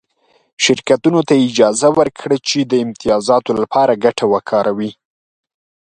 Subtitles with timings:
[0.63, 4.91] شرکتونو ته یې اجازه ورکړه چې د امتیازاتو لپاره ګټه وکاروي